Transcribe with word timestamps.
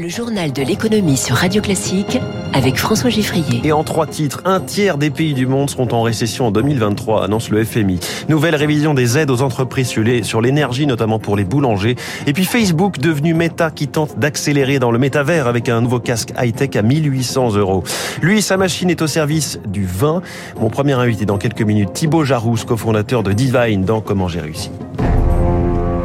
Le 0.00 0.08
journal 0.08 0.50
de 0.50 0.62
l'économie 0.62 1.18
sur 1.18 1.36
Radio 1.36 1.60
Classique 1.60 2.18
avec 2.54 2.78
François 2.78 3.10
Giffrier. 3.10 3.60
Et 3.64 3.72
en 3.72 3.84
trois 3.84 4.06
titres, 4.06 4.40
un 4.46 4.58
tiers 4.58 4.96
des 4.96 5.10
pays 5.10 5.34
du 5.34 5.46
monde 5.46 5.68
seront 5.68 5.88
en 5.92 6.00
récession 6.00 6.46
en 6.46 6.50
2023, 6.50 7.22
annonce 7.22 7.50
le 7.50 7.62
FMI. 7.62 8.00
Nouvelle 8.30 8.54
révision 8.54 8.94
des 8.94 9.18
aides 9.18 9.30
aux 9.30 9.42
entreprises 9.42 9.94
sur 10.22 10.40
l'énergie, 10.40 10.86
notamment 10.86 11.18
pour 11.18 11.36
les 11.36 11.44
boulangers. 11.44 11.96
Et 12.26 12.32
puis 12.32 12.46
Facebook, 12.46 12.98
devenu 12.98 13.34
Meta, 13.34 13.70
qui 13.70 13.88
tente 13.88 14.18
d'accélérer 14.18 14.78
dans 14.78 14.90
le 14.90 14.98
métavers 14.98 15.46
avec 15.46 15.68
un 15.68 15.82
nouveau 15.82 16.00
casque 16.00 16.32
high-tech 16.40 16.76
à 16.76 16.82
1800 16.82 17.56
euros. 17.56 17.84
Lui, 18.22 18.40
sa 18.40 18.56
machine 18.56 18.88
est 18.88 19.02
au 19.02 19.06
service 19.06 19.60
du 19.66 19.84
vin. 19.84 20.22
Mon 20.58 20.70
premier 20.70 20.94
invité 20.94 21.26
dans 21.26 21.36
quelques 21.36 21.60
minutes, 21.60 21.92
Thibaut 21.92 22.24
Jarousse, 22.24 22.64
cofondateur 22.64 23.22
de 23.22 23.34
Divine 23.34 23.84
dans 23.84 24.00
Comment 24.00 24.28
j'ai 24.28 24.40
réussi. 24.40 24.70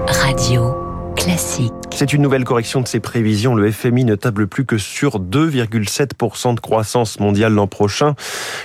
Radio 0.07 0.74
C'est 1.91 2.13
une 2.13 2.21
nouvelle 2.21 2.43
correction 2.43 2.81
de 2.81 2.87
ses 2.87 2.99
prévisions. 2.99 3.55
Le 3.55 3.71
FMI 3.71 4.03
ne 4.03 4.13
table 4.13 4.45
plus 4.47 4.63
que 4.63 4.77
sur 4.77 5.19
2,7% 5.19 6.53
de 6.53 6.59
croissance 6.59 7.19
mondiale 7.19 7.53
l'an 7.53 7.65
prochain. 7.65 8.13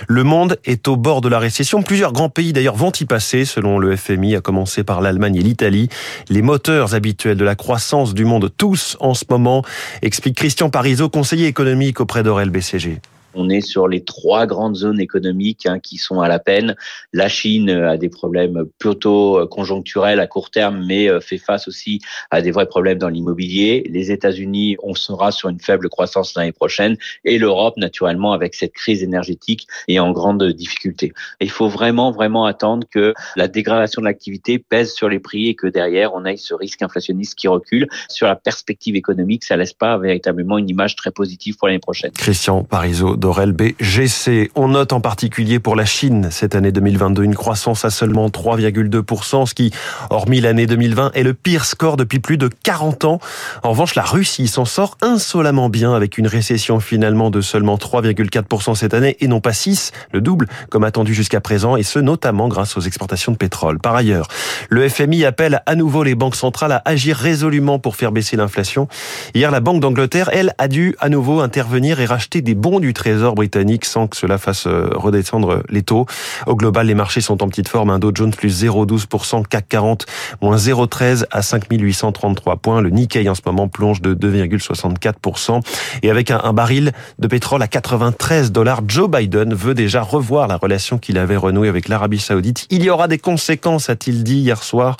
Le 0.07 0.23
monde 0.23 0.59
est 0.65 0.87
au 0.87 0.95
bord 0.95 1.21
de 1.21 1.29
la 1.29 1.39
récession. 1.39 1.81
Plusieurs 1.81 2.13
grands 2.13 2.29
pays 2.29 2.53
d'ailleurs 2.53 2.75
vont 2.75 2.91
y 2.91 3.05
passer, 3.05 3.45
selon 3.45 3.79
le 3.79 3.95
FMI, 3.95 4.35
à 4.35 4.41
commencer 4.41 4.83
par 4.83 5.01
l'Allemagne 5.01 5.37
et 5.37 5.41
l'Italie. 5.41 5.89
Les 6.29 6.43
moteurs 6.43 6.93
habituels 6.93 7.37
de 7.37 7.45
la 7.45 7.55
croissance 7.55 8.13
du 8.13 8.25
monde, 8.25 8.51
tous 8.55 8.95
en 8.99 9.15
ce 9.15 9.25
moment, 9.27 9.63
explique 10.03 10.37
Christian 10.37 10.69
Parizeau, 10.69 11.09
conseiller 11.09 11.47
économique 11.47 11.99
auprès 11.99 12.21
d'Aurel 12.21 12.51
BCG. 12.51 13.01
On 13.33 13.49
est 13.49 13.61
sur 13.61 13.87
les 13.87 14.03
trois 14.03 14.45
grandes 14.45 14.75
zones 14.75 14.99
économiques 14.99 15.65
hein, 15.65 15.79
qui 15.79 15.97
sont 15.97 16.21
à 16.21 16.27
la 16.27 16.39
peine. 16.39 16.75
La 17.13 17.29
Chine 17.29 17.69
a 17.69 17.97
des 17.97 18.09
problèmes 18.09 18.65
plutôt 18.79 19.39
euh, 19.39 19.47
conjoncturels 19.47 20.19
à 20.19 20.27
court 20.27 20.51
terme, 20.51 20.83
mais 20.85 21.09
euh, 21.09 21.19
fait 21.19 21.37
face 21.37 21.67
aussi 21.67 22.01
à 22.29 22.41
des 22.41 22.51
vrais 22.51 22.67
problèmes 22.67 22.97
dans 22.97 23.09
l'immobilier. 23.09 23.83
Les 23.89 24.11
États-Unis, 24.11 24.77
on 24.83 24.93
sera 24.93 25.31
sur 25.31 25.49
une 25.49 25.59
faible 25.59 25.89
croissance 25.89 26.33
l'année 26.35 26.51
prochaine, 26.51 26.97
et 27.25 27.37
l'Europe, 27.37 27.77
naturellement, 27.77 28.33
avec 28.33 28.55
cette 28.55 28.73
crise 28.73 29.03
énergétique, 29.03 29.67
est 29.87 29.99
en 29.99 30.11
grande 30.11 30.43
difficulté. 30.43 31.13
il 31.39 31.49
faut 31.49 31.67
vraiment, 31.67 32.11
vraiment 32.11 32.45
attendre 32.45 32.87
que 32.89 33.13
la 33.35 33.47
dégradation 33.47 34.01
de 34.01 34.07
l'activité 34.07 34.59
pèse 34.59 34.93
sur 34.93 35.09
les 35.09 35.19
prix 35.19 35.47
et 35.47 35.55
que 35.55 35.67
derrière, 35.67 36.13
on 36.13 36.25
ait 36.25 36.37
ce 36.37 36.53
risque 36.53 36.81
inflationniste 36.81 37.35
qui 37.35 37.47
recule. 37.47 37.87
Sur 38.09 38.27
la 38.27 38.35
perspective 38.35 38.95
économique, 38.95 39.43
ça 39.43 39.55
laisse 39.55 39.73
pas 39.73 39.97
véritablement 39.97 40.57
une 40.57 40.69
image 40.69 40.95
très 40.95 41.11
positive 41.11 41.57
pour 41.57 41.67
l'année 41.67 41.79
prochaine. 41.79 42.11
Christian 42.11 42.63
Parizeau 42.63 43.15
d'Orel 43.21 43.53
BGC. 43.53 44.51
On 44.55 44.69
note 44.69 44.91
en 44.91 44.99
particulier 44.99 45.59
pour 45.59 45.75
la 45.75 45.85
Chine 45.85 46.27
cette 46.31 46.55
année 46.55 46.71
2022 46.71 47.23
une 47.23 47.35
croissance 47.35 47.85
à 47.85 47.91
seulement 47.91 48.27
3,2%, 48.27 49.45
ce 49.45 49.53
qui, 49.53 49.71
hormis 50.09 50.41
l'année 50.41 50.65
2020, 50.65 51.11
est 51.13 51.23
le 51.23 51.35
pire 51.35 51.63
score 51.63 51.95
depuis 51.97 52.19
plus 52.19 52.37
de 52.37 52.49
40 52.63 53.05
ans. 53.05 53.19
En 53.61 53.69
revanche, 53.69 53.93
la 53.95 54.01
Russie 54.01 54.47
s'en 54.47 54.65
sort 54.65 54.97
insolemment 55.01 55.69
bien 55.69 55.93
avec 55.93 56.17
une 56.17 56.25
récession 56.25 56.79
finalement 56.79 57.29
de 57.29 57.41
seulement 57.41 57.77
3,4% 57.77 58.73
cette 58.75 58.95
année 58.95 59.15
et 59.19 59.27
non 59.27 59.39
pas 59.39 59.53
6, 59.53 59.91
le 60.11 60.19
double, 60.19 60.47
comme 60.69 60.83
attendu 60.83 61.13
jusqu'à 61.13 61.41
présent, 61.41 61.77
et 61.77 61.83
ce 61.83 61.99
notamment 61.99 62.47
grâce 62.47 62.75
aux 62.75 62.81
exportations 62.81 63.31
de 63.31 63.37
pétrole. 63.37 63.77
Par 63.77 63.95
ailleurs, 63.95 64.27
le 64.69 64.89
FMI 64.89 65.25
appelle 65.25 65.61
à 65.67 65.75
nouveau 65.75 66.03
les 66.03 66.15
banques 66.15 66.35
centrales 66.35 66.71
à 66.71 66.81
agir 66.85 67.17
résolument 67.17 67.77
pour 67.77 67.95
faire 67.95 68.11
baisser 68.11 68.35
l'inflation. 68.35 68.87
Hier, 69.35 69.51
la 69.51 69.59
Banque 69.59 69.79
d'Angleterre, 69.79 70.31
elle, 70.33 70.55
a 70.57 70.67
dû 70.67 70.95
à 70.99 71.09
nouveau 71.09 71.41
intervenir 71.41 71.99
et 71.99 72.05
racheter 72.07 72.41
des 72.41 72.55
bons 72.55 72.79
du 72.79 72.93
Trésor 72.93 73.10
Trésor 73.11 73.35
britannique 73.35 73.83
sans 73.83 74.07
que 74.07 74.15
cela 74.15 74.37
fasse 74.37 74.67
euh, 74.67 74.87
redescendre 74.95 75.63
les 75.67 75.81
taux. 75.81 76.05
Au 76.47 76.55
global, 76.55 76.87
les 76.87 76.95
marchés 76.95 77.19
sont 77.19 77.43
en 77.43 77.49
petite 77.49 77.67
forme. 77.67 77.89
Un 77.89 77.99
Dow 77.99 78.13
Jones 78.15 78.31
plus 78.31 78.63
0,12%, 78.63 79.45
CAC 79.47 79.67
40 79.67 80.05
moins 80.41 80.55
0,13 80.55 81.25
à 81.29 81.41
5833 81.41 82.55
points. 82.55 82.79
Le 82.79 82.89
Nikkei 82.89 83.27
en 83.27 83.35
ce 83.35 83.41
moment 83.45 83.67
plonge 83.67 84.01
de 84.01 84.15
2,64%. 84.15 85.59
Et 86.03 86.09
avec 86.09 86.31
un, 86.31 86.53
baril 86.53 86.93
de 87.19 87.27
pétrole 87.27 87.61
à 87.61 87.67
93 87.67 88.53
dollars, 88.53 88.79
Joe 88.87 89.09
Biden 89.09 89.53
veut 89.53 89.73
déjà 89.73 90.01
revoir 90.01 90.47
la 90.47 90.55
relation 90.55 90.97
qu'il 90.97 91.17
avait 91.17 91.35
renouée 91.35 91.67
avec 91.67 91.89
l'Arabie 91.89 92.19
Saoudite. 92.19 92.65
Il 92.69 92.81
y 92.81 92.89
aura 92.89 93.09
des 93.09 93.17
conséquences, 93.17 93.89
a-t-il 93.89 94.23
dit 94.23 94.37
hier 94.37 94.63
soir, 94.63 94.95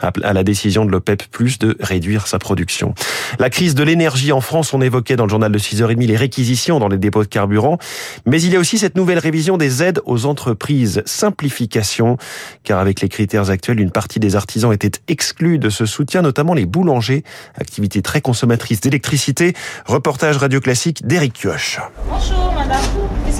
à 0.00 0.32
la 0.34 0.44
décision 0.44 0.84
de 0.84 0.90
l'OPEP 0.90 1.22
Plus 1.30 1.58
de 1.58 1.74
réduire 1.80 2.26
sa 2.26 2.38
production. 2.38 2.94
La 3.38 3.48
crise 3.48 3.74
de 3.74 3.82
l'énergie 3.82 4.32
en 4.32 4.42
France, 4.42 4.74
on 4.74 4.82
évoquait 4.82 5.16
dans 5.16 5.24
le 5.24 5.30
journal 5.30 5.50
de 5.50 5.58
6h30 5.58 6.06
les 6.06 6.16
réquisitions 6.16 6.78
dans 6.78 6.88
les 6.88 6.98
dépôts 6.98 7.22
de 7.22 7.28
carbone 7.28 7.45
mais 8.26 8.42
il 8.42 8.52
y 8.52 8.56
a 8.56 8.58
aussi 8.58 8.78
cette 8.78 8.96
nouvelle 8.96 9.18
révision 9.18 9.56
des 9.56 9.82
aides 9.82 10.00
aux 10.04 10.26
entreprises. 10.26 11.02
Simplification, 11.06 12.16
car 12.64 12.78
avec 12.78 13.00
les 13.00 13.08
critères 13.08 13.50
actuels, 13.50 13.80
une 13.80 13.90
partie 13.90 14.20
des 14.20 14.36
artisans 14.36 14.72
était 14.72 15.00
exclue 15.08 15.58
de 15.58 15.70
ce 15.70 15.86
soutien, 15.86 16.22
notamment 16.22 16.54
les 16.54 16.66
boulangers, 16.66 17.24
activité 17.58 18.02
très 18.02 18.20
consommatrice 18.20 18.80
d'électricité. 18.80 19.54
Reportage 19.86 20.36
radio 20.36 20.60
classique 20.60 21.06
d'Éric 21.06 21.34
Kioch. 21.34 21.80
Bonjour 22.08 22.52
madame. 22.54 22.80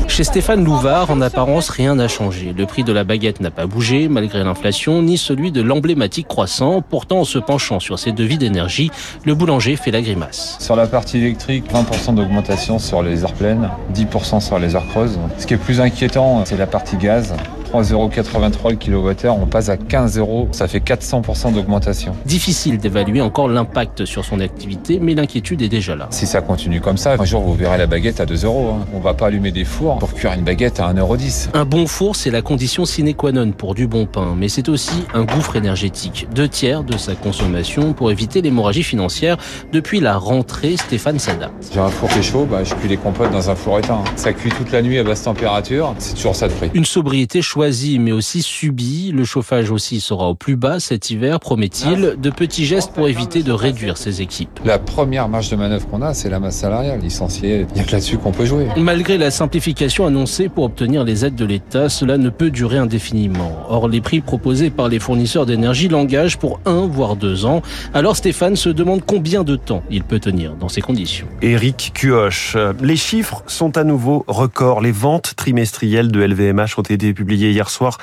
Chez 0.09 0.25
Stéphane 0.25 0.65
Louvard, 0.65 1.11
en 1.11 1.21
apparence, 1.21 1.69
rien 1.69 1.97
n'a 1.97 2.09
changé. 2.09 2.55
Le 2.57 2.65
prix 2.65 2.85
de 2.85 2.93
la 2.93 3.05
baguette 3.05 3.41
n'a 3.41 3.51
pas 3.51 3.67
bougé, 3.67 4.09
malgré 4.09 4.43
l'inflation, 4.43 5.03
ni 5.03 5.19
celui 5.19 5.53
de 5.53 5.61
l'emblématique 5.61 6.29
croissant. 6.29 6.81
Pourtant, 6.81 7.19
en 7.19 7.25
se 7.25 7.39
penchant 7.39 7.81
sur 7.81 7.99
ses 7.99 8.13
devis 8.13 8.39
d'énergie, 8.39 8.91
le 9.25 9.35
boulanger 9.35 9.77
fait 9.77 9.91
la 9.91 10.01
grimace. 10.01 10.57
Sur 10.61 10.77
la 10.77 10.87
partie 10.87 11.19
électrique, 11.19 11.65
20% 11.71 12.15
d'augmentation 12.15 12.79
sur 12.79 13.03
les 13.03 13.25
heures 13.25 13.35
pleines, 13.35 13.69
10% 13.97 14.41
sur 14.41 14.59
les 14.59 14.75
heures 14.75 14.87
creuses. 14.89 15.19
Ce 15.39 15.47
qui 15.47 15.55
est 15.55 15.59
plus 15.59 15.81
inquiétant, 15.81 16.45
c'est 16.45 16.57
la 16.57 16.67
partie 16.67 16.97
gaz. 16.97 17.35
3,83€ 17.83 18.71
le 18.71 18.77
kilowattheure, 18.77 19.37
on 19.37 19.47
passe 19.47 19.69
à 19.69 19.77
15 19.77 20.19
euros, 20.19 20.49
ça 20.53 20.69
fait 20.69 20.79
400% 20.79 21.53
d'augmentation. 21.53 22.15
Difficile 22.25 22.79
d'évaluer 22.79 23.21
encore 23.21 23.49
l'impact 23.49 24.05
sur 24.05 24.25
son 24.25 24.41
activité, 24.41 24.99
mais 25.01 25.15
l'inquiétude 25.15 25.63
est 25.63 25.69
déjà 25.69 25.97
là. 25.97 26.09
Si 26.11 26.27
ça 26.27 26.41
continue 26.41 26.81
comme 26.81 26.97
ça, 26.97 27.17
un 27.19 27.25
jour 27.25 27.43
vous 27.43 27.55
verrez 27.55 27.79
la 27.79 27.87
baguette 27.87 28.21
à 28.21 28.27
2 28.27 28.45
euros. 28.45 28.75
Hein. 28.75 28.87
On 28.95 29.01
va 29.01 29.15
pas 29.15 29.27
allumer 29.27 29.53
des 29.53 29.65
fours 29.65 29.99
pour 29.99 30.15
cuire 30.15 30.33
une 30.33 30.43
baguette 30.43 30.81
à 30.81 30.93
1,10€. 30.93 31.49
Un 31.55 31.65
bon 31.65 31.87
four, 31.87 32.17
c'est 32.17 32.31
la 32.31 32.43
condition 32.43 32.85
sine 32.85 33.15
qua 33.15 33.33
non 33.33 33.53
pour 33.53 33.75
du 33.75 33.87
bon 33.87 34.07
pain, 34.07 34.35
mais 34.37 34.49
c'est 34.49 34.69
aussi 34.69 35.05
un 35.15 35.25
gouffre 35.25 35.57
énergétique. 35.57 36.29
Deux 36.35 36.49
tiers 36.49 36.83
de 36.85 36.97
sa 36.97 37.15
consommation 37.15 37.93
pour 37.93 38.11
éviter 38.11 38.43
l'hémorragie 38.43 38.83
financière. 38.83 39.37
Depuis 39.73 40.01
la 40.01 40.17
rentrée, 40.17 40.77
Stéphane 40.77 41.19
s'adapte. 41.19 41.71
J'ai 41.73 41.81
un 41.81 41.89
four 41.89 42.09
qui 42.09 42.19
est 42.21 42.23
chaud, 42.23 42.47
bah, 42.51 42.65
je 42.65 42.75
cuis 42.75 42.89
les 42.89 42.97
compotes 42.97 43.33
dans 43.33 43.51
un 43.51 43.55
four 43.55 43.79
éteint. 43.79 44.03
Ça 44.17 44.33
cuit 44.33 44.51
toute 44.51 44.73
la 44.73 44.83
nuit 44.83 44.99
à 44.99 45.05
basse 45.05 45.23
température, 45.23 45.95
c'est 45.99 46.15
toujours 46.15 46.35
ça 46.35 46.49
de 46.49 46.53
prix. 46.53 46.71
Une 46.75 46.85
sobriété 46.85 47.43
choisi 47.67 47.99
mais 47.99 48.13
aussi 48.13 48.43
subi. 48.43 49.11
Le 49.13 49.25
chauffage 49.25 49.73
aussi 49.73 50.01
sera 50.01 50.29
au 50.29 50.37
plus 50.37 50.55
bas 50.55 50.79
cet 50.79 51.11
hiver, 51.11 51.41
promet-il. 51.41 52.15
De 52.17 52.31
petits 52.31 52.65
gestes 52.65 52.93
pour 52.93 53.09
éviter 53.09 53.43
de 53.43 53.51
réduire 53.51 53.97
ses 53.97 54.23
équipes. 54.23 54.61
La 54.65 54.79
première 54.79 55.29
marge 55.29 55.51
de 55.51 55.57
manœuvre 55.57 55.85
qu'on 55.89 56.01
a, 56.01 56.15
c'est 56.15 56.31
la 56.31 56.39
masse 56.39 56.59
salariale. 56.59 57.01
Licenciée, 57.01 57.67
il 57.69 57.75
n'y 57.75 57.81
a 57.81 57.85
que 57.85 57.91
là-dessus 57.91 58.19
qu'on 58.19 58.31
peut 58.31 58.45
jouer. 58.45 58.69
Malgré 58.77 59.19
la 59.19 59.33
simplification 59.33 60.07
annoncée 60.07 60.49
pour 60.49 60.63
obtenir 60.63 61.03
les 61.03 61.25
aides 61.25 61.35
de 61.35 61.45
l'État, 61.45 61.89
cela 61.89 62.19
ne 62.19 62.29
peut 62.29 62.51
durer 62.51 62.79
indéfiniment. 62.79 63.51
Or, 63.69 63.89
les 63.89 64.01
prix 64.01 64.21
proposés 64.21 64.71
par 64.71 64.89
les 64.89 65.01
fournisseurs 65.01 65.45
d'énergie 65.45 65.89
l'engagent 65.89 66.37
pour 66.37 66.61
un 66.67 66.87
voire 66.87 67.17
deux 67.17 67.47
ans. 67.47 67.63
Alors 67.95 68.17
Stéphane 68.17 68.55
se 68.55 68.69
demande 68.69 69.01
combien 69.05 69.43
de 69.43 69.57
temps 69.57 69.83
il 69.91 70.05
peut 70.05 70.21
tenir 70.21 70.55
dans 70.55 70.69
ces 70.69 70.83
conditions. 70.83 71.27
Éric 71.43 71.91
Cuoche, 71.95 72.57
les 72.81 72.97
chiffres 72.97 73.43
sont 73.49 73.77
à 73.77 73.83
nouveau 73.83 74.25
records. 74.29 74.81
Les 74.81 74.93
ventes 74.93 75.35
trimestrielles 75.35 76.13
de 76.13 76.21
LVMH 76.21 76.79
ont 76.79 76.83
été 76.83 77.13
publiées 77.13 77.46
hier 77.51 77.69
soir 77.71 77.99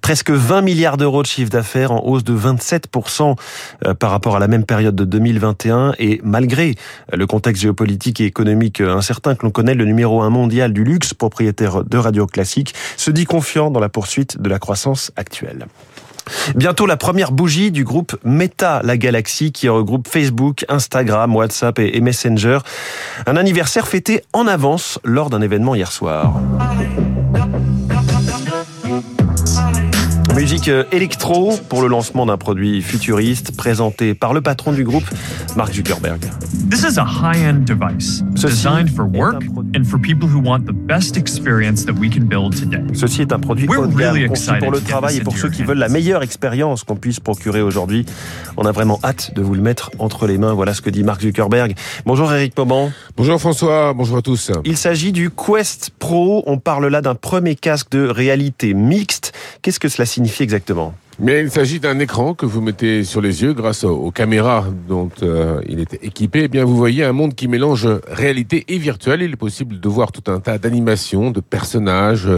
Presque 0.00 0.30
20 0.30 0.62
milliards 0.62 0.96
d'euros 0.96 1.22
de 1.22 1.26
chiffre 1.26 1.50
d'affaires 1.50 1.92
en 1.92 2.04
hausse 2.04 2.24
de 2.24 2.36
27% 2.36 3.36
euh, 3.86 3.94
par 3.94 4.10
rapport 4.10 4.36
à 4.36 4.38
la 4.38 4.48
même 4.48 4.64
période 4.64 4.94
de 4.94 5.04
2021 5.04 5.94
et 5.98 6.20
malgré 6.22 6.74
le 7.12 7.26
contexte 7.26 7.62
géopolitique 7.62 8.20
et 8.20 8.24
économique 8.24 8.80
incertain 8.80 9.34
que 9.34 9.44
l'on 9.44 9.50
connaît, 9.50 9.74
le 9.74 9.84
numéro 9.84 10.22
1 10.22 10.30
mondial 10.30 10.72
du 10.72 10.84
luxe, 10.84 11.14
propriétaire 11.14 11.84
de 11.84 11.98
Radio 11.98 12.26
Classique, 12.26 12.74
se 12.96 13.10
dit 13.10 13.24
confiant 13.24 13.70
dans 13.70 13.80
la 13.80 13.88
poursuite 13.88 14.40
de 14.40 14.48
la 14.48 14.58
croissance 14.58 15.12
actuelle. 15.16 15.66
Bientôt 16.54 16.86
la 16.86 16.96
première 16.96 17.32
bougie 17.32 17.70
du 17.70 17.84
groupe 17.84 18.16
Meta, 18.24 18.80
la 18.84 18.96
galaxie, 18.96 19.52
qui 19.52 19.68
regroupe 19.68 20.08
Facebook, 20.08 20.64
Instagram, 20.68 21.34
WhatsApp 21.34 21.78
et 21.78 22.00
Messenger. 22.00 22.58
Un 23.26 23.36
anniversaire 23.36 23.88
fêté 23.88 24.22
en 24.32 24.46
avance 24.46 24.98
lors 25.04 25.30
d'un 25.30 25.40
événement 25.40 25.74
hier 25.74 25.90
soir. 25.90 26.34
Musique 30.38 30.68
euh, 30.68 30.84
électro 30.92 31.58
pour 31.68 31.82
le 31.82 31.88
lancement 31.88 32.24
d'un 32.24 32.36
produit 32.36 32.80
futuriste 32.80 33.56
présenté 33.56 34.14
par 34.14 34.32
le 34.32 34.40
patron 34.40 34.72
du 34.72 34.84
groupe, 34.84 35.02
Mark 35.56 35.74
Zuckerberg. 35.74 36.20
This 36.70 36.84
is 36.84 36.96
a 36.96 37.04
high-end 37.04 37.64
device 37.64 38.22
designed 38.36 38.88
for 38.88 39.04
work 39.04 39.42
and 39.76 39.82
for 39.82 40.00
people 40.00 40.28
who 40.28 40.40
want 40.40 40.60
the 40.60 40.72
best 40.72 41.16
experience 41.16 41.84
that 41.84 41.94
we 41.94 42.08
can 42.08 42.20
build 42.20 42.54
today. 42.54 42.84
Ceci 42.94 43.22
est 43.22 43.32
un 43.32 43.40
produit 43.40 43.66
haut 43.66 43.88
de 43.88 43.96
gamme 43.96 44.28
conçu 44.28 44.52
pour 44.60 44.70
le 44.70 44.80
travail 44.80 45.16
et 45.16 45.20
pour 45.22 45.36
ceux 45.36 45.50
qui 45.50 45.64
veulent 45.64 45.78
la 45.78 45.88
meilleure 45.88 46.22
expérience 46.22 46.84
qu'on 46.84 46.94
puisse 46.94 47.18
procurer 47.18 47.60
aujourd'hui. 47.60 48.06
On 48.56 48.64
a 48.64 48.70
vraiment 48.70 49.00
hâte 49.02 49.34
de 49.34 49.42
vous 49.42 49.54
le 49.54 49.60
mettre 49.60 49.90
entre 49.98 50.28
les 50.28 50.38
mains. 50.38 50.54
Voilà 50.54 50.72
ce 50.72 50.82
que 50.82 50.90
dit 50.90 51.02
Mark 51.02 51.20
Zuckerberg. 51.20 51.74
Bonjour 52.06 52.32
Eric 52.32 52.54
Pauban. 52.54 52.92
Bonjour 53.16 53.40
François, 53.40 53.92
bonjour 53.92 54.18
à 54.18 54.22
tous. 54.22 54.52
Il 54.64 54.76
s'agit 54.76 55.10
du 55.10 55.30
Quest 55.30 55.90
Pro. 55.98 56.44
On 56.46 56.58
parle 56.58 56.86
là 56.86 57.02
d'un 57.02 57.16
premier 57.16 57.56
casque 57.56 57.90
de 57.90 58.06
réalité 58.06 58.72
mixte. 58.72 59.32
Qu'est-ce 59.62 59.80
que 59.80 59.88
cela 59.88 60.06
signifie? 60.06 60.27
Exactement 60.40 60.94
Mais 61.18 61.40
il 61.40 61.50
s'agit 61.50 61.80
d'un 61.80 61.98
écran 61.98 62.34
que 62.34 62.46
vous 62.46 62.60
mettez 62.60 63.04
sur 63.04 63.20
les 63.20 63.42
yeux 63.42 63.52
grâce 63.52 63.84
aux 63.84 64.10
caméras 64.10 64.66
dont 64.88 65.10
euh, 65.22 65.60
il 65.68 65.80
est 65.80 65.94
équipé. 66.02 66.42
Eh 66.44 66.48
bien, 66.48 66.64
vous 66.64 66.76
voyez 66.76 67.04
un 67.04 67.12
monde 67.12 67.34
qui 67.34 67.48
mélange 67.48 67.88
réalité 68.06 68.64
et 68.68 68.78
virtuel. 68.78 69.22
Il 69.22 69.32
est 69.32 69.36
possible 69.36 69.80
de 69.80 69.88
voir 69.88 70.12
tout 70.12 70.30
un 70.30 70.40
tas 70.40 70.58
d'animations, 70.58 71.30
de 71.30 71.40
personnages, 71.40 72.28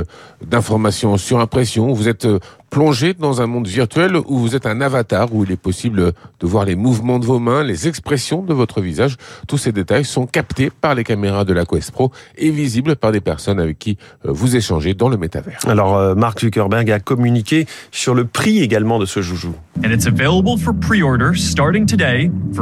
d'informations 0.44 1.16
sur 1.16 1.40
impression. 1.40 1.92
Vous 1.92 2.08
êtes 2.08 2.26
plongé 2.70 3.14
dans 3.14 3.43
un 3.43 3.46
monde 3.46 3.67
virtuel 3.67 4.17
où 4.17 4.38
vous 4.38 4.55
êtes 4.55 4.67
un 4.67 4.81
avatar, 4.81 5.34
où 5.34 5.44
il 5.44 5.50
est 5.50 5.61
possible 5.61 6.12
de 6.40 6.46
voir 6.46 6.64
les 6.64 6.76
mouvements 6.76 7.19
de 7.19 7.26
vos 7.26 7.38
mains, 7.38 7.62
les 7.62 7.88
expressions 7.88 8.43
de 8.43 8.55
votre 8.55 8.81
visage. 8.81 9.17
Tous 9.49 9.58
ces 9.58 9.72
détails 9.72 10.05
sont 10.05 10.26
captés 10.26 10.70
par 10.70 10.94
les 10.94 11.05
caméras 11.05 11.44
de 11.44 11.52
la 11.52 11.64
Quest 11.64 11.90
Pro 11.90 12.12
et 12.38 12.50
visibles 12.50 12.96
par 12.96 13.12
des 13.12 13.20
personnes 13.20 13.61
avec 13.61 13.78
qui 13.78 13.99
euh, 14.25 14.31
vous 14.32 14.56
échangez 14.56 14.94
dans 14.94 15.08
le 15.08 15.17
métavers. 15.17 15.58
Alors, 15.67 15.96
euh, 15.96 16.14
Mark 16.14 16.40
Zuckerberg 16.40 16.90
a 16.90 17.00
communiqué 17.00 17.67
sur 17.90 18.14
le 18.14 18.25
prix 18.25 18.61
également 18.61 18.99
de 18.99 19.06
ce 19.06 19.20
joujou. 19.20 19.55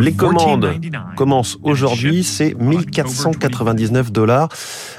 Les 0.01 0.13
commandes 0.13 0.71
commencent 1.17 1.59
aujourd'hui, 1.63 2.25
c'est 2.25 2.55
1499 2.59 4.13
dollars. 4.13 4.49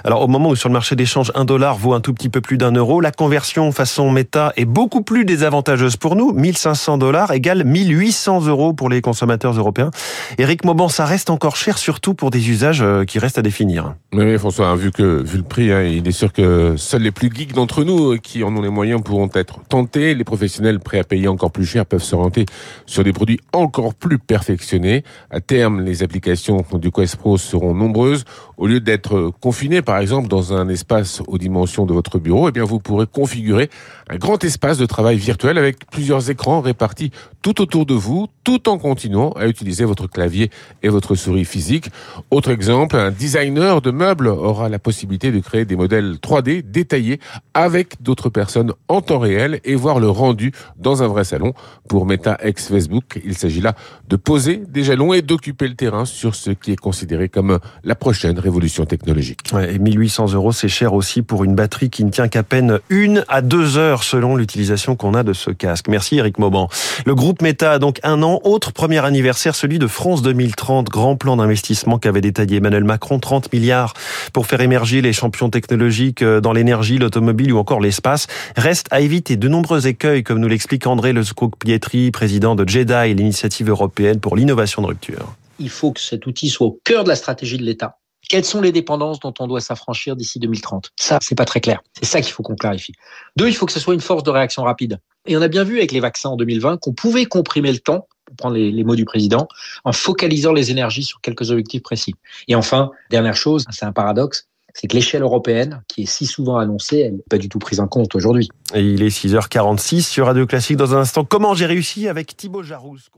Alors, 0.03 0.21
au 0.21 0.27
moment 0.27 0.49
où 0.49 0.55
sur 0.55 0.69
le 0.69 0.73
marché 0.73 0.95
d'échange, 0.95 1.31
un 1.35 1.45
dollar 1.45 1.77
vaut 1.77 1.93
un 1.93 2.01
tout 2.01 2.13
petit 2.13 2.29
peu 2.29 2.41
plus 2.41 2.57
d'un 2.57 2.71
euro, 2.71 3.01
la 3.01 3.11
conversion 3.11 3.71
façon 3.71 4.11
méta 4.11 4.53
est 4.55 4.65
beaucoup 4.65 4.98
plus 5.01 5.25
désavantageuse 5.25 5.97
pour 5.97 6.15
nous. 6.15 6.33
1500 6.33 6.97
dollars 6.97 7.31
égale 7.31 7.63
1800 7.63 8.45
euros 8.47 8.73
pour 8.73 8.89
les 8.89 9.01
consommateurs 9.01 9.53
européens. 9.53 9.91
Eric 10.37 10.65
Mauban, 10.65 10.89
ça 10.89 11.05
reste 11.05 11.29
encore 11.29 11.55
cher, 11.55 11.77
surtout 11.77 12.13
pour 12.13 12.31
des 12.31 12.49
usages 12.49 12.81
euh, 12.81 13.05
qui 13.05 13.19
restent 13.19 13.37
à 13.37 13.41
définir. 13.41 13.95
Oui, 14.13 14.37
François, 14.37 14.67
hein, 14.67 14.75
vu 14.75 14.91
que 14.91 15.23
vu 15.23 15.37
le 15.37 15.43
prix, 15.43 15.71
hein, 15.71 15.83
il 15.83 16.07
est 16.07 16.11
sûr 16.11 16.33
que 16.33 16.75
seuls 16.77 17.01
les 17.01 17.11
plus 17.11 17.31
geeks 17.33 17.53
d'entre 17.53 17.83
nous 17.83 18.13
euh, 18.13 18.17
qui 18.17 18.43
en 18.43 18.55
ont 18.55 18.61
les 18.61 18.69
moyens 18.69 19.01
pourront 19.01 19.29
être 19.33 19.61
tentés. 19.67 20.15
Les 20.15 20.23
professionnels 20.23 20.79
prêts 20.79 20.99
à 20.99 21.03
payer 21.03 21.27
encore 21.27 21.51
plus 21.51 21.65
cher 21.65 21.85
peuvent 21.85 22.03
s'orienter 22.03 22.45
sur 22.85 23.03
des 23.03 23.13
produits 23.13 23.39
encore 23.53 23.93
plus 23.93 24.19
perfectionnés. 24.19 25.03
À 25.29 25.39
terme, 25.41 25.81
les 25.81 26.03
applications 26.03 26.65
du 26.73 26.91
Quest 26.91 27.15
Pro 27.17 27.37
seront 27.37 27.73
nombreuses. 27.73 28.25
Au 28.57 28.67
lieu 28.67 28.79
d'être 28.79 29.31
confiné, 29.39 29.81
par 29.81 29.97
exemple, 29.99 30.27
dans 30.27 30.53
un 30.53 30.67
espace 30.67 31.21
aux 31.27 31.37
dimensions 31.37 31.85
de 31.85 31.93
votre 31.93 32.19
bureau, 32.19 32.49
eh 32.49 32.51
bien, 32.51 32.63
vous 32.63 32.79
pourrez 32.79 33.05
configurer 33.07 33.69
un 34.09 34.17
grand 34.17 34.43
espace 34.43 34.77
de 34.77 34.85
travail 34.89 35.15
virtuel 35.15 35.57
avec 35.57 35.89
plusieurs 35.89 36.29
écrans 36.29 36.59
répartis 36.59 37.11
tout 37.41 37.61
autour 37.61 37.85
de 37.85 37.93
vous, 37.93 38.27
tout 38.43 38.67
en 38.67 38.77
continuant 38.77 39.31
à 39.31 39.47
utiliser 39.47 39.85
votre 39.85 40.07
clavier 40.07 40.49
et 40.83 40.89
votre 40.89 41.15
souris 41.15 41.45
physique. 41.45 41.89
Autre 42.31 42.51
exemple, 42.51 42.97
un 42.97 43.11
designer 43.11 43.81
de 43.81 43.91
meubles 43.91 44.27
aura 44.27 44.67
la 44.67 44.79
possibilité 44.79 45.31
de 45.31 45.39
créer 45.39 45.63
des 45.63 45.77
modèles 45.77 46.15
3D 46.15 46.69
détaillés 46.69 47.19
avec 47.53 48.01
d'autres 48.01 48.29
personnes 48.29 48.73
en 48.87 49.01
temps 49.01 49.19
réel 49.19 49.61
et 49.63 49.75
voir 49.75 49.99
le 49.99 50.09
rendu 50.09 50.51
dans 50.77 51.03
un 51.03 51.07
vrai 51.07 51.23
salon. 51.23 51.53
Pour 51.87 52.05
Meta 52.05 52.37
ex 52.41 52.67
Facebook, 52.67 53.21
il 53.23 53.37
s'agit 53.37 53.61
là 53.61 53.75
de 54.09 54.15
poser 54.15 54.61
des 54.67 54.83
jalons 54.83 55.13
et 55.13 55.21
d'occuper 55.21 55.67
le 55.67 55.75
terrain 55.75 56.05
sur 56.05 56.35
ce 56.35 56.51
qui 56.51 56.71
est 56.71 56.79
considéré 56.79 57.29
comme 57.29 57.59
la 57.83 57.95
prochaine 57.95 58.39
révolution 58.39 58.85
technologique. 58.85 59.39
Et 59.69 59.79
1800 59.79 60.33
euros, 60.33 60.51
c'est 60.51 60.67
cher 60.67 60.93
aussi 60.93 61.21
pour 61.21 61.43
une 61.43 61.55
batterie 61.55 61.89
qui 61.89 62.03
ne 62.03 62.09
tient 62.09 62.27
qu'à 62.27 62.43
peine 62.43 62.79
une 62.89 63.23
à 63.27 63.41
deux 63.41 63.77
heures 63.77 64.03
selon 64.03 64.35
l'utilisation 64.35 64.78
qu'on 64.87 65.13
a 65.13 65.23
de 65.23 65.33
ce 65.33 65.51
casque. 65.51 65.87
Merci 65.87 66.17
Eric 66.17 66.39
Mauban. 66.39 66.69
Le 67.05 67.15
groupe 67.15 67.41
Meta 67.41 67.73
a 67.73 67.79
donc 67.79 67.99
un 68.03 68.23
an. 68.23 68.39
Autre 68.43 68.71
premier 68.71 69.03
anniversaire, 69.03 69.55
celui 69.55 69.79
de 69.79 69.87
France 69.87 70.21
2030, 70.21 70.87
grand 70.89 71.15
plan 71.15 71.37
d'investissement 71.37 71.99
qu'avait 71.99 72.21
détaillé 72.21 72.57
Emmanuel 72.57 72.83
Macron, 72.83 73.19
30 73.19 73.51
milliards 73.53 73.93
pour 74.33 74.47
faire 74.47 74.61
émerger 74.61 75.01
les 75.01 75.13
champions 75.13 75.49
technologiques 75.49 76.21
euh, 76.21 76.41
dans 76.41 76.53
l'énergie, 76.53 76.97
l'automobile 76.97 77.53
ou 77.53 77.57
encore 77.57 77.79
l'espace. 77.79 78.27
Reste 78.55 78.87
à 78.91 79.01
éviter 79.01 79.35
de 79.35 79.47
nombreux 79.47 79.87
écueils, 79.87 80.23
comme 80.23 80.39
nous 80.39 80.47
l'explique 80.47 80.87
André 80.87 81.13
Lezcoq-Pietri, 81.13 82.11
président 82.11 82.55
de 82.55 82.67
JEDI, 82.67 83.13
l'initiative 83.13 83.69
européenne 83.69 84.19
pour 84.19 84.35
l'innovation 84.35 84.81
de 84.81 84.87
rupture. 84.87 85.35
Il 85.59 85.69
faut 85.69 85.91
que 85.91 85.99
cet 85.99 86.25
outil 86.25 86.49
soit 86.49 86.67
au 86.67 86.79
cœur 86.83 87.03
de 87.03 87.09
la 87.09 87.15
stratégie 87.15 87.57
de 87.57 87.63
l'État 87.63 87.98
quelles 88.29 88.45
sont 88.45 88.61
les 88.61 88.71
dépendances 88.71 89.19
dont 89.19 89.33
on 89.39 89.47
doit 89.47 89.59
s'affranchir 89.59 90.15
d'ici 90.15 90.39
2030 90.39 90.91
Ça, 90.95 91.17
c'est 91.21 91.35
pas 91.35 91.45
très 91.45 91.59
clair. 91.59 91.81
C'est 91.97 92.05
ça 92.05 92.21
qu'il 92.21 92.31
faut 92.31 92.43
qu'on 92.43 92.55
clarifie. 92.55 92.93
Deux, 93.35 93.49
il 93.49 93.55
faut 93.55 93.65
que 93.65 93.73
ce 93.73 93.79
soit 93.79 93.95
une 93.95 93.99
force 93.99 94.23
de 94.23 94.29
réaction 94.29 94.63
rapide. 94.63 94.99
Et 95.25 95.35
on 95.35 95.41
a 95.41 95.47
bien 95.49 95.63
vu 95.63 95.79
avec 95.79 95.91
les 95.91 95.99
vaccins 95.99 96.29
en 96.29 96.37
2020 96.37 96.77
qu'on 96.77 96.93
pouvait 96.93 97.25
comprimer 97.25 97.71
le 97.71 97.79
temps, 97.79 98.07
pour 98.25 98.35
prendre 98.37 98.55
les, 98.55 98.83
mots 98.83 98.95
du 98.95 99.05
président, 99.05 99.47
en 99.83 99.91
focalisant 99.91 100.53
les 100.53 100.71
énergies 100.71 101.03
sur 101.03 101.19
quelques 101.19 101.49
objectifs 101.49 101.81
précis. 101.81 102.13
Et 102.47 102.55
enfin, 102.55 102.91
dernière 103.09 103.35
chose, 103.35 103.65
c'est 103.71 103.85
un 103.85 103.91
paradoxe, 103.91 104.47
c'est 104.75 104.87
que 104.87 104.95
l'échelle 104.95 105.23
européenne, 105.23 105.81
qui 105.87 106.03
est 106.03 106.05
si 106.05 106.27
souvent 106.27 106.57
annoncée, 106.57 106.99
elle 106.99 107.15
n'est 107.15 107.23
pas 107.27 107.39
du 107.39 107.49
tout 107.49 107.59
prise 107.59 107.79
en 107.79 107.87
compte 107.87 108.13
aujourd'hui. 108.13 108.47
Il 108.75 109.01
est 109.01 109.09
6h46 109.09 110.01
sur 110.03 110.27
Radio 110.27 110.45
Classique 110.45 110.77
dans 110.77 110.93
un 110.93 110.99
instant. 110.99 111.25
Comment 111.25 111.55
j'ai 111.55 111.65
réussi 111.65 112.07
avec 112.07 112.37
Thibaut 112.37 112.61
Jarousse 112.61 113.09